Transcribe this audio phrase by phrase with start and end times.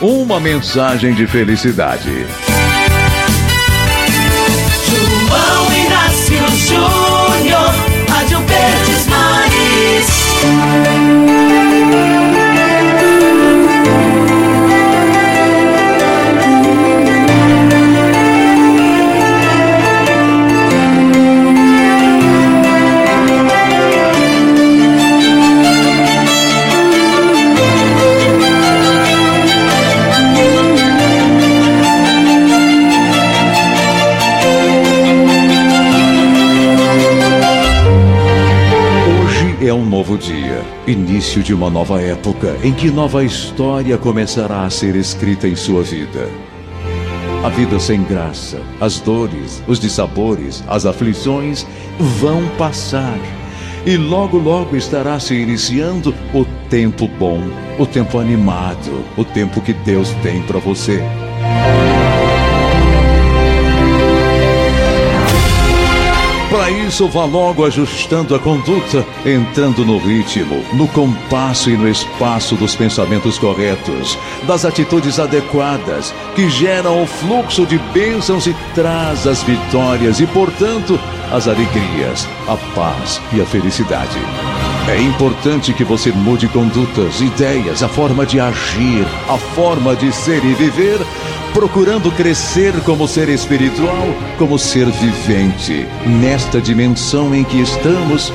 [0.00, 2.10] uma mensagem de felicidade.
[40.00, 45.46] Novo dia, início de uma nova época em que nova história começará a ser escrita
[45.46, 46.26] em sua vida.
[47.44, 51.66] A vida sem graça, as dores, os dissabores, as aflições
[52.18, 53.18] vão passar.
[53.84, 57.42] E logo, logo estará se iniciando o tempo bom,
[57.78, 61.02] o tempo animado, o tempo que Deus tem para você.
[67.00, 72.74] Isso, vá logo ajustando a conduta, entrando no ritmo, no compasso e no espaço dos
[72.74, 80.20] pensamentos corretos, das atitudes adequadas, que geram o fluxo de bênçãos e traz as vitórias
[80.20, 81.00] e, portanto,
[81.32, 84.18] as alegrias, a paz e a felicidade.
[84.86, 90.44] É importante que você mude condutas, ideias, a forma de agir, a forma de ser
[90.44, 90.98] e viver,
[91.52, 94.06] procurando crescer como ser espiritual,
[94.38, 98.32] como ser vivente, nesta dimensão em que estamos,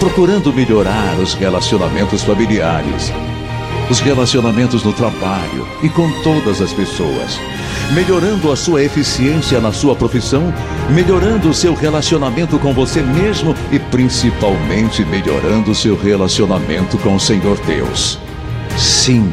[0.00, 3.12] procurando melhorar os relacionamentos familiares,
[3.90, 7.38] os relacionamentos no trabalho e com todas as pessoas,
[7.92, 10.52] melhorando a sua eficiência na sua profissão,
[10.90, 17.20] melhorando o seu relacionamento com você mesmo e principalmente melhorando o seu relacionamento com o
[17.20, 18.18] Senhor Deus.
[18.76, 19.30] Sim,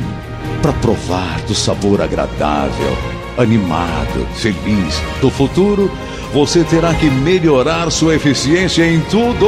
[0.61, 5.91] para provar do sabor agradável, animado, feliz do futuro,
[6.33, 9.47] você terá que melhorar sua eficiência em tudo.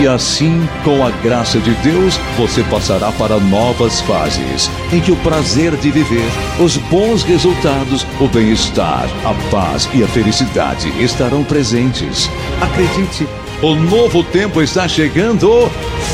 [0.00, 5.16] E assim, com a graça de Deus, você passará para novas fases, em que o
[5.16, 12.30] prazer de viver, os bons resultados, o bem-estar, a paz e a felicidade estarão presentes.
[12.60, 13.26] Acredite,
[13.60, 15.68] o novo tempo está chegando.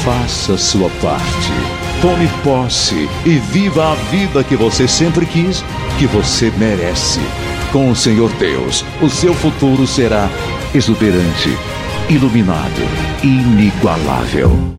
[0.05, 1.51] Faça sua parte.
[2.03, 5.65] Tome posse e viva a vida que você sempre quis,
[5.99, 7.21] que você merece.
[7.73, 10.29] Com o Senhor Deus, o seu futuro será
[10.75, 11.57] exuberante,
[12.11, 12.83] iluminado,
[13.23, 14.73] inigualável.